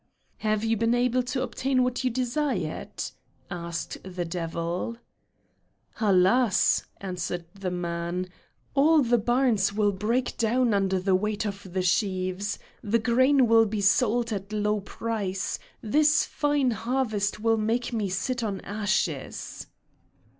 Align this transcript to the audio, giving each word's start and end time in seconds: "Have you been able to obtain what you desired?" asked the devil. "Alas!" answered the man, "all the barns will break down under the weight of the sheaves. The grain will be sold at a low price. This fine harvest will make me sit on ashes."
"Have 0.37 0.63
you 0.63 0.77
been 0.77 0.95
able 0.95 1.21
to 1.21 1.43
obtain 1.43 1.83
what 1.83 2.03
you 2.03 2.09
desired?" 2.09 3.03
asked 3.51 3.99
the 4.01 4.25
devil. 4.25 4.97
"Alas!" 5.99 6.85
answered 6.99 7.45
the 7.53 7.69
man, 7.69 8.27
"all 8.73 9.03
the 9.03 9.19
barns 9.19 9.71
will 9.73 9.91
break 9.91 10.35
down 10.37 10.73
under 10.73 10.97
the 10.99 11.13
weight 11.13 11.45
of 11.45 11.71
the 11.73 11.83
sheaves. 11.83 12.57
The 12.81 12.97
grain 12.97 13.45
will 13.47 13.67
be 13.67 13.81
sold 13.81 14.33
at 14.33 14.51
a 14.51 14.55
low 14.55 14.79
price. 14.79 15.59
This 15.83 16.25
fine 16.25 16.71
harvest 16.71 17.39
will 17.39 17.57
make 17.57 17.93
me 17.93 18.09
sit 18.09 18.41
on 18.41 18.59
ashes." 18.61 19.67